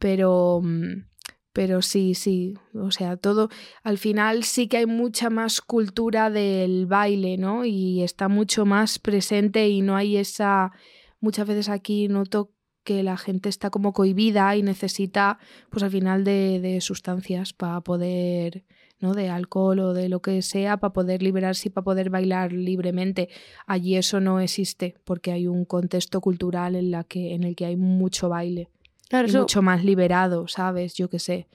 [0.00, 0.60] Pero.
[0.60, 1.04] mm,
[1.54, 3.48] Pero sí, sí, o sea, todo,
[3.84, 7.64] al final sí que hay mucha más cultura del baile, ¿no?
[7.64, 10.72] Y está mucho más presente y no hay esa,
[11.20, 12.50] muchas veces aquí noto
[12.82, 15.38] que la gente está como cohibida y necesita,
[15.70, 18.64] pues al final de, de sustancias para poder,
[18.98, 19.14] ¿no?
[19.14, 23.28] De alcohol o de lo que sea, para poder liberarse y para poder bailar libremente.
[23.64, 27.66] Allí eso no existe porque hay un contexto cultural en, la que, en el que
[27.66, 28.70] hay mucho baile
[29.14, 30.94] Claro, y eso, mucho más liberado, ¿sabes?
[30.94, 31.46] Yo qué sé.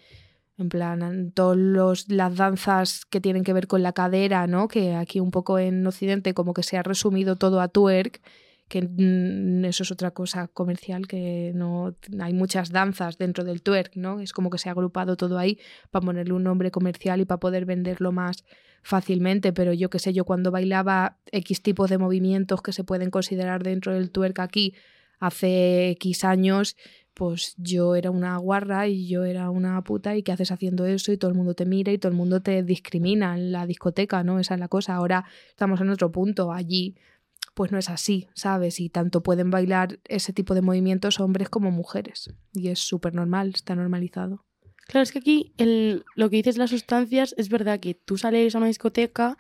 [0.58, 4.70] En plan, todas las danzas que tienen que ver con la cadera, ¿no?
[4.70, 8.22] Que aquí un poco en Occidente como que se ha resumido todo a twerk,
[8.70, 13.98] que mm, eso es otra cosa comercial, que no hay muchas danzas dentro del twerk,
[13.98, 14.22] ¿no?
[14.22, 15.60] Es como que se ha agrupado todo ahí
[15.92, 18.46] para ponerle un nombre comercial y para poder venderlo más
[18.84, 23.10] fácilmente, pero yo qué sé, yo cuando bailaba X tipos de movimientos que se pueden
[23.10, 24.76] considerar dentro del twerk aquí
[25.20, 26.78] hace X años,
[27.20, 31.12] pues yo era una guarra y yo era una puta y qué haces haciendo eso
[31.12, 34.24] y todo el mundo te mira y todo el mundo te discrimina en la discoteca,
[34.24, 34.40] ¿no?
[34.40, 34.96] Esa es la cosa.
[34.96, 36.96] Ahora estamos en otro punto, allí
[37.56, 38.80] pues no es así, ¿sabes?
[38.80, 42.34] Y tanto pueden bailar ese tipo de movimientos hombres como mujeres.
[42.54, 44.46] Y es súper normal, está normalizado.
[44.88, 48.56] claro, es que aquí el, lo que dices las sustancias es verdad que tú sales
[48.56, 49.38] a una discoteca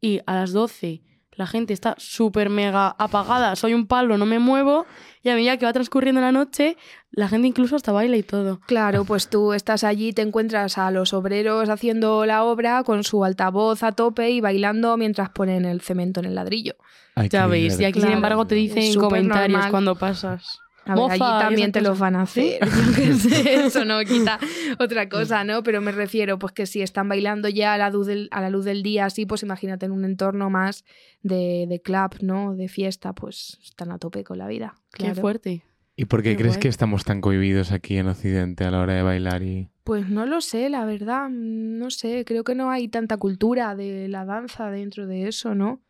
[0.00, 4.38] y a las 12 la gente está súper mega apagada, soy un palo, no me
[4.38, 4.84] muevo,
[5.22, 6.76] y a medida que va transcurriendo la noche,
[7.12, 8.60] la gente incluso hasta baila y todo.
[8.66, 13.04] Claro, pues tú estás allí y te encuentras a los obreros haciendo la obra con
[13.04, 16.74] su altavoz a tope y bailando mientras ponen el cemento en el ladrillo.
[17.14, 19.70] Ay, Ya veis, y aquí sin embargo te dicen súper comentarios normal.
[19.70, 20.58] cuando pasas.
[20.86, 22.58] A ver, Mofa, allí y también te los van a hacer.
[22.64, 24.38] Yo qué sé, eso no quita
[24.78, 25.62] otra cosa, ¿no?
[25.62, 28.50] Pero me refiero, pues que si están bailando ya a la luz del, a la
[28.50, 30.84] luz del día, así, pues imagínate en un entorno más
[31.22, 32.54] de, de club, ¿no?
[32.54, 34.74] De fiesta, pues están a tope con la vida.
[34.92, 35.62] Qué fuerte.
[35.96, 36.60] ¿Y por qué Qué crees guay.
[36.62, 40.24] que estamos tan cohibidos aquí en Occidente a la hora de bailar y Pues no
[40.24, 44.70] lo sé, la verdad, no sé, creo que no hay tanta cultura de la danza
[44.70, 45.82] dentro de eso, ¿no?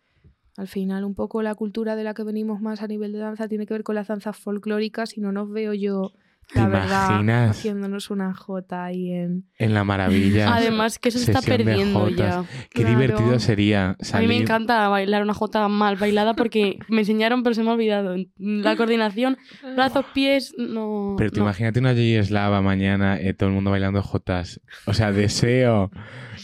[0.60, 3.48] Al final, un poco la cultura de la que venimos más a nivel de danza
[3.48, 6.12] tiene que ver con las danzas folclóricas y no nos veo yo,
[6.54, 7.50] la ¿Te verdad, imaginas?
[7.52, 9.44] haciéndonos una jota ahí en...
[9.56, 10.52] en la maravilla?
[10.56, 12.44] Además que eso se está perdiendo ya.
[12.70, 12.88] Qué Claro.
[12.98, 14.28] divertido sería A mí salir.
[14.28, 18.16] me encanta bailar una jota mal bailada porque me enseñaron pero se me ha olvidado.
[18.38, 19.38] La coordinación,
[19.76, 21.14] brazos, pies, no...
[21.16, 21.44] Pero te no.
[21.44, 24.60] imagínate una J Slava mañana, eh, todo el mundo bailando jotas.
[24.86, 25.90] O sea, deseo,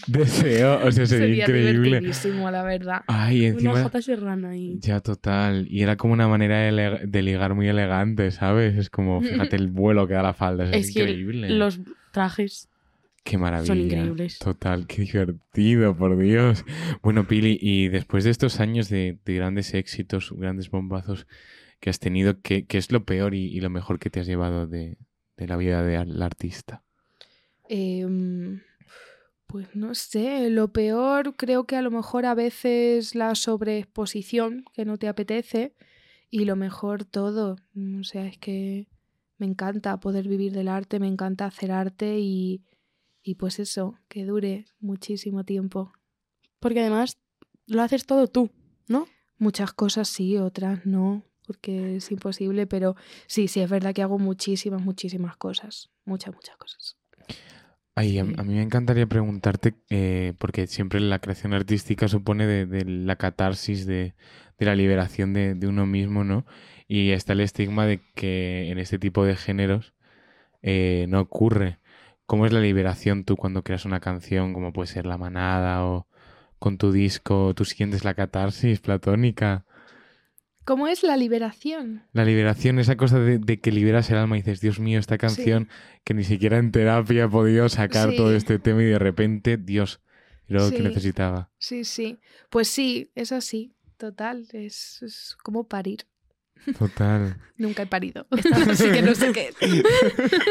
[0.07, 1.83] deseo, o sea, sería, increíble.
[2.01, 3.03] divertidísimo, la verdad.
[3.07, 3.83] Ay, Una encima.
[3.83, 4.79] jota serrana ahí.
[4.81, 5.67] Ya, total.
[5.71, 8.77] Y era como una manera de, de ligar muy elegante, ¿sabes?
[8.77, 11.51] Es como, fíjate el vuelo que da la falda, es, Es que increíble.
[11.51, 11.81] los
[12.13, 12.69] trajes
[13.25, 13.67] Qué maravilla.
[13.67, 14.39] son increíbles.
[14.39, 16.65] Total, qué divertido, por Dios.
[17.03, 21.27] Bueno, Pili, y después de estos años de, de grandes éxitos, grandes bombazos
[21.81, 24.27] que has tenido, ¿qué, qué es lo peor y, y lo mejor que te has
[24.29, 24.97] llevado de,
[25.37, 26.85] de la vida del artista?
[27.69, 28.61] Em,
[29.47, 34.85] pues no sé, lo peor creo que a lo mejor a veces la sobreexposición que
[34.85, 35.75] no te apetece
[36.31, 37.57] y lo mejor todo.
[37.75, 38.89] Mm, O sea, es que
[39.39, 42.65] me encanta poder vivir del arte, me encanta hacer arte y,
[43.23, 45.93] y pues eso, que dure muchísimo tiempo.
[46.61, 47.19] Porque además
[47.67, 48.51] lo haces todo tú,
[48.89, 49.07] ¿no?
[49.39, 51.23] Muchas cosas sí, otras no.
[51.47, 56.57] porque es imposible, pero sí, sí, es verdad que hago muchísimas, muchísimas cosas, muchas, muchas
[56.57, 56.96] cosas.
[57.99, 62.85] Ay, a, mí me encantaría preguntarte, eh, porque siempre la creación artística supone de, de
[62.85, 64.15] la catarsis, de,
[64.59, 66.45] de la liberación de, de uno mismo, ¿no?
[66.89, 69.95] Y está el estigma de que en este tipo de géneros
[70.63, 71.81] eh, no ocurre.
[72.27, 76.09] ¿Cómo es la liberación tú cuando creas una canción, como puede ser La Manada o
[76.59, 77.55] con tu disco?
[77.55, 79.67] ¿Tú sientes la catarsis platónica?
[80.67, 82.03] ¿Cómo es la liberación?
[82.13, 85.17] La liberación, esa cosa de, de que liberas el alma y dices, Dios mío, esta
[85.17, 85.69] canción
[86.03, 90.01] que ni siquiera en terapia he podido sacar todo este tema y de repente, Dios,
[90.49, 91.51] lo que necesitaba.
[91.59, 92.19] Sí, sí.
[92.51, 96.07] Pues sí, es así, total, es, es como parir.
[96.77, 97.37] Total.
[97.57, 98.27] Nunca he parido,
[98.69, 99.55] así que no sé qué.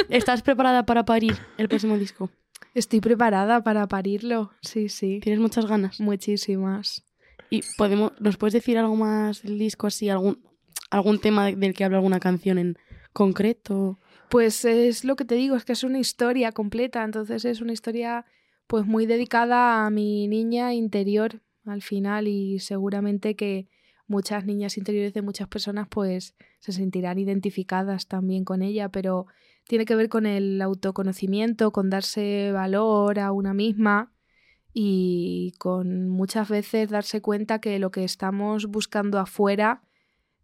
[0.10, 2.30] ¿Estás preparada para parir el próximo disco?
[2.74, 5.20] Estoy preparada para parirlo, sí, sí.
[5.22, 6.00] ¿Tienes muchas ganas?
[6.00, 7.05] Muchísimas.
[7.50, 10.40] ¿Y podemos, nos puedes decir algo más del disco, así, algún,
[10.90, 12.78] algún tema del que habla alguna canción en
[13.14, 14.00] concreto?
[14.30, 17.74] Pues es lo que te digo, es que es una historia completa, entonces es una
[17.74, 18.26] historia
[18.68, 23.68] pues muy dedicada a mi niña interior al final y seguramente que
[24.08, 29.28] muchas niñas interiores de muchas personas pues se sentirán identificadas también con ella, pero
[29.68, 34.15] tiene que ver con el autoconocimiento, con darse valor a una misma
[34.78, 39.82] y con muchas veces darse cuenta que lo que estamos buscando afuera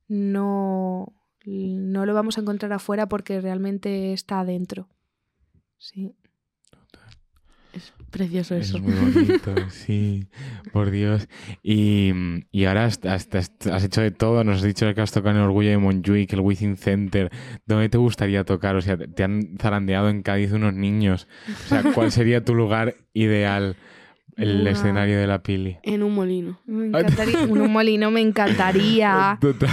[0.08, 1.14] no,
[1.46, 4.88] no lo vamos a encontrar afuera porque realmente está adentro.
[5.78, 6.14] Sí.
[7.74, 8.80] Es precioso Es eso.
[8.80, 10.28] muy bonito, sí,
[10.74, 11.28] por Dios.
[11.64, 12.12] Y,
[12.52, 15.48] y ahora has, has- hecho de todo, nos has dicho que has tocado en el
[15.48, 17.32] Orgullo de Montjuic, el Within Center.
[17.66, 18.76] ¿Dónde te gustaría tocar?
[18.76, 21.28] O sea, te han zarandeado en Cádiz unos niños.
[21.66, 23.78] O sea, ¿cuál sería tu lugar ideal?
[24.38, 25.78] El escenario de la Pili.
[25.84, 26.60] En un molino.
[26.66, 27.44] Me encantaría.
[27.44, 29.38] un, un molino me encantaría.
[29.42, 29.70] Total.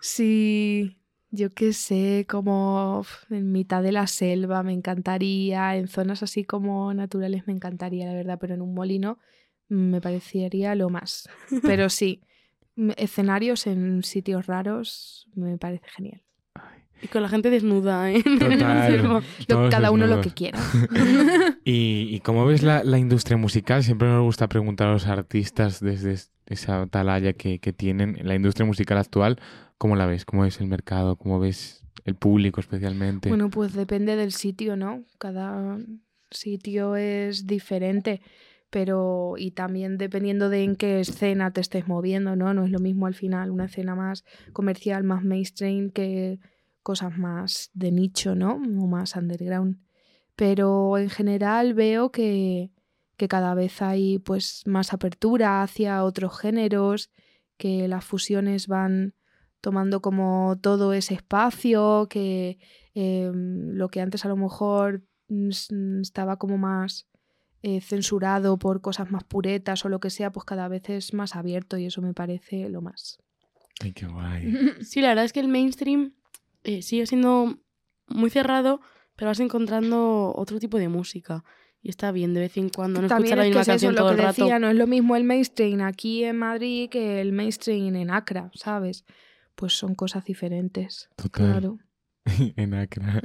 [0.00, 0.98] Sí,
[1.30, 6.92] yo qué sé, como en mitad de la selva me encantaría, en zonas así como
[6.94, 9.18] naturales me encantaría, la verdad, pero en un molino
[9.68, 11.28] me parecería lo más.
[11.62, 12.22] Pero sí,
[12.96, 16.22] escenarios en sitios raros me parece genial.
[17.02, 18.22] Y con la gente desnuda, ¿eh?
[19.46, 19.70] Total.
[19.70, 20.58] cada uno lo que quiera.
[21.64, 23.82] ¿Y, y cómo ves la, la industria musical?
[23.82, 28.18] Siempre nos gusta preguntar a los artistas desde es- esa atalaya que, que tienen.
[28.22, 29.38] La industria musical actual,
[29.76, 30.24] ¿cómo la ves?
[30.24, 31.16] ¿Cómo ves el mercado?
[31.16, 33.28] ¿Cómo ves el público especialmente?
[33.28, 35.02] Bueno, pues depende del sitio, ¿no?
[35.18, 35.78] Cada
[36.30, 38.20] sitio es diferente,
[38.70, 42.54] pero y también dependiendo de en qué escena te estés moviendo, ¿no?
[42.54, 46.38] No es lo mismo al final una escena más comercial, más mainstream que
[46.88, 48.54] cosas más de nicho, ¿no?
[48.54, 49.76] O más underground.
[50.36, 52.70] Pero en general veo que,
[53.18, 57.10] que cada vez hay pues más apertura hacia otros géneros,
[57.58, 59.12] que las fusiones van
[59.60, 62.58] tomando como todo ese espacio, que
[62.94, 65.04] eh, lo que antes a lo mejor
[66.00, 67.06] estaba como más
[67.60, 71.36] eh, censurado por cosas más puretas o lo que sea, pues cada vez es más
[71.36, 73.18] abierto y eso me parece lo más.
[73.80, 74.54] Ay, qué guay.
[74.80, 76.14] Sí, la verdad es que el mainstream
[76.68, 77.58] eh, sigue siendo
[78.08, 78.80] muy cerrado,
[79.16, 81.44] pero vas encontrando otro tipo de música.
[81.80, 83.00] Y está bien de vez en cuando.
[83.00, 84.42] No También escuchar la es que misma es eso canción lo todo que el rato.
[84.42, 88.50] decía, no es lo mismo el mainstream aquí en Madrid que el mainstream en Accra,
[88.54, 89.04] ¿sabes?
[89.54, 91.08] Pues son cosas diferentes.
[91.16, 91.50] Total.
[91.52, 91.78] Claro.
[92.56, 93.22] en Acra.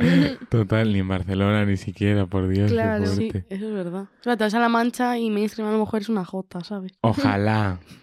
[0.50, 2.70] Total, ni en Barcelona ni siquiera, por Dios.
[2.70, 3.08] qué Claro.
[3.08, 3.54] Sí, fuerte.
[3.54, 4.04] eso es verdad.
[4.04, 6.64] O sea, te vas a La Mancha y mainstream a lo mejor es una jota,
[6.64, 6.94] ¿sabes?
[7.02, 7.80] Ojalá.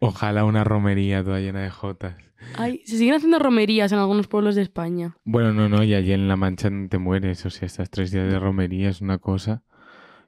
[0.00, 2.16] Ojalá una romería toda llena de jotas.
[2.58, 5.16] Ay, se siguen haciendo romerías en algunos pueblos de España.
[5.24, 7.44] Bueno, no, no, y allí en La Mancha no te mueres.
[7.46, 9.62] O sea, estas tres días de romería es una cosa.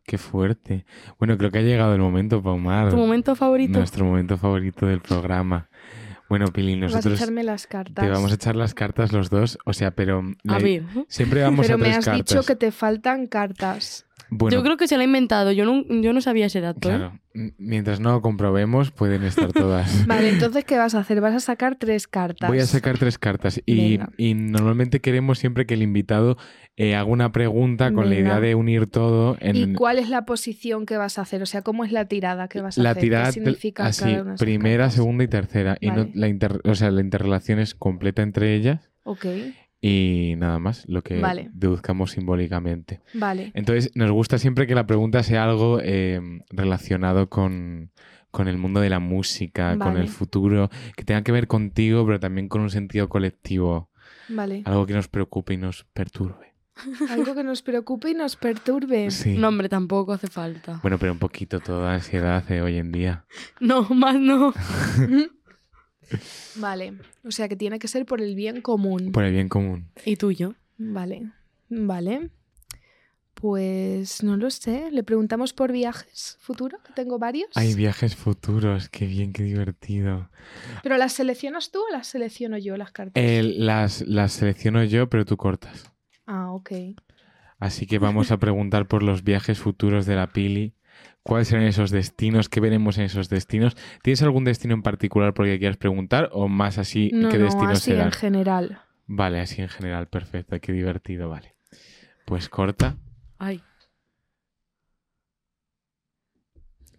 [0.04, 0.86] Qué fuerte.
[1.18, 2.90] Bueno, creo que ha llegado el momento, Paumar.
[2.90, 3.78] ¿Tu momento favorito?
[3.78, 5.68] Nuestro momento favorito del programa.
[6.28, 8.04] Bueno, Pili, Vas a nosotros echarme las cartas.
[8.04, 9.58] te vamos a echar las cartas los dos.
[9.64, 10.22] O sea, pero.
[10.48, 10.84] A ver.
[11.08, 12.26] Siempre vamos Pero a me tres has cartas.
[12.26, 14.05] dicho que te faltan cartas.
[14.28, 15.52] Bueno, Yo creo que se lo ha inventado.
[15.52, 16.88] Yo no, yo no sabía ese dato.
[16.90, 16.96] ¿eh?
[16.96, 17.20] claro.
[17.58, 20.06] Mientras no lo comprobemos, pueden estar todas.
[20.08, 21.20] Vale, entonces, ¿qué vas a hacer?
[21.20, 22.48] Vas a sacar tres cartas.
[22.48, 26.38] Voy a sacar tres cartas y, y normalmente queremos siempre que el invitado
[26.76, 30.24] eh, haga una pregunta con la idea de unir todo en ¿Y cuál es la
[30.24, 31.42] posición que vas a hacer?
[31.42, 33.02] O sea, ¿cómo es la tirada que vas a la hacer?
[33.02, 34.94] tirada ¿Qué significa así, cada una primera, cartas?
[34.94, 35.76] segunda y tercera.
[35.80, 39.26] Y no, la, inter- o sea, la interrelación es completa entre ellas Ok,
[39.80, 41.50] y nada más, lo que Vale.
[41.52, 43.00] deduzcamos simbólicamente.
[43.14, 43.52] vale.
[43.54, 47.90] Entonces, nos gusta siempre que la pregunta sea algo eh, relacionado con,
[48.30, 52.18] con el mundo de la música, con el futuro, que tenga que ver contigo, pero
[52.20, 53.90] también con un sentido colectivo,
[54.28, 54.62] Vale.
[54.64, 56.46] algo que nos preocupe y nos perturbe.
[57.08, 59.10] Algo que nos preocupe y nos perturbe.
[59.10, 59.38] Sí.
[59.38, 60.78] No, hombre, tampoco hace falta.
[60.82, 63.24] Bueno, pero un poquito toda ansiedad de hoy en día.
[63.60, 64.52] No, más no.
[66.56, 66.94] Vale.
[67.24, 69.12] O sea que tiene que ser por el bien común.
[69.12, 69.88] Por el bien común.
[70.04, 70.54] ¿Y tuyo?
[70.78, 71.30] Vale.
[71.68, 72.30] Vale.
[73.34, 74.90] Pues no lo sé.
[74.90, 77.50] Le preguntamos por viajes futuro, que tengo varios.
[77.54, 80.30] Hay viajes futuros, qué bien, qué divertido.
[80.82, 83.22] ¿Pero las seleccionas tú o las selecciono yo las cartas?
[83.22, 85.92] El- las, las selecciono yo, pero tú cortas.
[86.26, 86.72] Ah, ok.
[87.58, 90.74] Así que vamos a preguntar por los viajes futuros de la Pili.
[91.22, 92.48] ¿Cuáles serán esos destinos?
[92.48, 93.76] ¿Qué veremos en esos destinos?
[94.02, 97.38] ¿Tienes algún destino en particular por el que quieras preguntar o más así No, qué
[97.38, 98.06] no, destinos así serán?
[98.06, 98.82] en general.
[99.06, 101.56] Vale, así en general, perfecto, qué divertido, vale.
[102.26, 102.96] Pues corta,
[103.38, 103.62] Ay.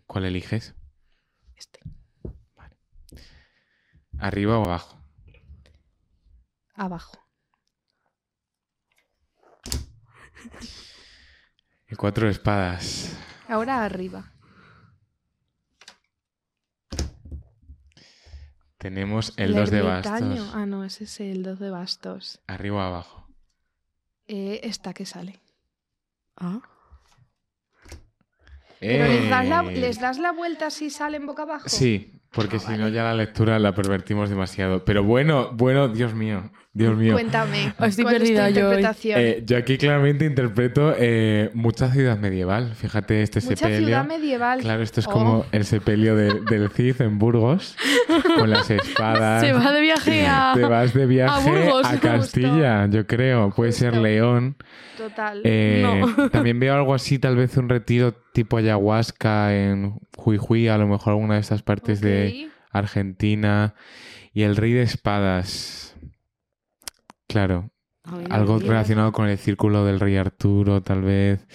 [0.05, 0.75] ¿cuál eliges?
[1.55, 1.79] Este.
[4.19, 4.97] ¿Arriba o abajo?
[6.75, 7.23] Abajo.
[11.87, 13.17] El cuatro de espadas.
[13.47, 14.31] Ahora arriba.
[18.77, 20.29] Tenemos el El dos de ermitaño.
[20.29, 20.51] bastos.
[20.55, 22.39] Ah, no, ese es el dos de bastos.
[22.47, 23.27] ¿Arriba o abajo?
[24.27, 25.39] Eh, esta que sale.
[26.35, 26.61] Ah.
[28.79, 29.75] Pero les das, la, ¡Eh!
[29.77, 31.67] les das la vuelta si salen boca abajo.
[31.67, 34.83] Sí, porque Ah, si no ya la lectura la pervertimos demasiado.
[34.85, 37.13] Pero bueno, bueno, Dios mío, Dios mío.
[37.13, 37.65] Cuéntame.
[37.67, 38.71] Estoy ¿cuál es tu perdida yo?
[39.15, 42.73] Eh, yo aquí claramente interpreto eh, mucha ciudad medieval.
[42.75, 43.87] Fíjate este Mucha sepelio.
[43.87, 44.59] ciudad medieval.
[44.59, 45.11] Claro, esto es Oh.
[45.11, 47.75] como el sepelio de- del Cid en Burgos,
[48.37, 49.41] con las espadas.
[49.43, 50.51] Se va de viaje a...
[50.53, 52.07] Te vas de viaje Burgos, a justo.
[52.07, 53.49] Castilla, yo creo.
[53.51, 53.95] Puede ser.
[53.97, 54.55] León.
[54.97, 55.41] Total.
[55.43, 55.81] Eh,
[56.17, 56.29] No.
[56.29, 61.13] También veo algo así, tal vez un retiro tipo ayahuasca en Jujuy, a lo mejor
[61.13, 62.51] alguna de estas partes de.
[62.69, 63.73] Argentina.
[64.31, 65.95] Y el rey de espadas.
[67.27, 67.71] Claro,
[68.29, 71.47] algo relacionado con el círculo del rey Arturo, tal vez.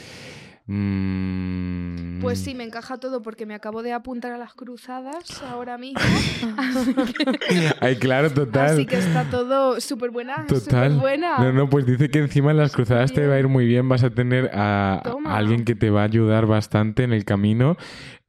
[0.66, 5.76] Mm, Pues sí, me encaja todo porque me acabo de apuntar a las cruzadas ahora
[5.76, 6.00] mismo.
[7.80, 8.70] Ay, claro, total.
[8.70, 10.46] Así que está todo súper buena.
[10.46, 10.96] Total.
[10.98, 11.38] buena.
[11.38, 13.88] No, no, pues dice que encima en las cruzadas te va a ir muy bien,
[13.88, 17.76] vas a tener a, a alguien que te va a ayudar bastante en el camino,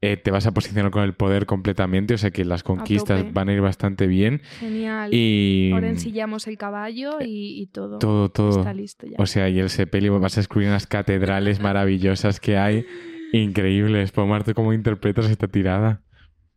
[0.04, 3.48] eh, te vas a posicionar con el poder completamente, o sea que las conquistas van
[3.48, 5.12] a ir bastante bien Genial.
[5.14, 7.98] y Ahora ensillamos el caballo y, y todo.
[7.98, 8.58] todo, todo.
[8.60, 9.16] Está listo ya.
[9.18, 12.84] O sea, y el sepelio vas a descubrir unas catedrales maravillosas que hay,
[13.32, 14.12] increíbles.
[14.12, 16.02] Pomarte, ¿cómo interpretas esta tirada?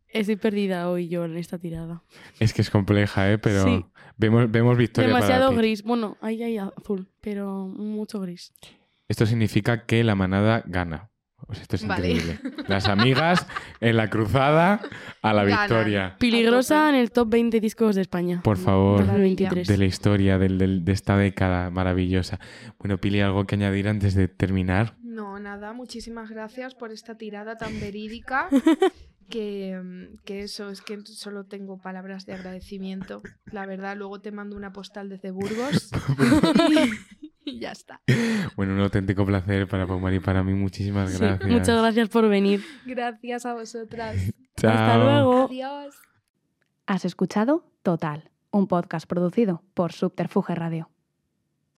[0.09, 2.01] Estoy perdida hoy yo en esta tirada.
[2.39, 3.37] Es que es compleja, ¿eh?
[3.37, 3.85] Pero Sí.
[4.17, 5.57] vemos, vemos victoria para Demasiado ti.
[5.57, 5.83] gris.
[5.83, 8.53] Bueno, ahí hay azul, pero mucho gris.
[9.09, 11.09] Esto significa que la manada gana.
[11.49, 12.09] O sea, esto es Vale.
[12.11, 12.39] increíble.
[12.67, 13.47] Las amigas
[13.79, 14.81] en la cruzada
[15.21, 16.15] a la victoria.
[16.19, 18.41] Peligrosa en el top 20 discos de España.
[18.43, 19.05] Por favor.
[19.05, 19.67] 2023.
[19.67, 22.39] de la historia del- del- de esta década maravillosa.
[22.79, 24.95] Bueno, Pili, ¿algo que añadir antes de terminar?
[25.01, 28.49] No, nada, muchísimas gracias por esta tirada tan verídica.
[29.29, 33.21] Que, mm, que eso, es que solo tengo palabras de agradecimiento.
[33.51, 35.89] La verdad, luego te mando una postal desde Burgos.
[37.51, 38.01] y ya está.
[38.55, 40.53] Bueno, un auténtico placer para Pomar y para mí.
[40.53, 41.49] Muchísimas Sí, gracias.
[41.49, 42.61] muchas gracias por venir.
[42.85, 44.15] Gracias a vosotras.
[44.57, 44.71] Chao.
[44.71, 45.45] Hasta luego.
[45.45, 45.95] Adiós.
[46.85, 50.89] Has escuchado Total, un podcast producido por Subterfuge Radio.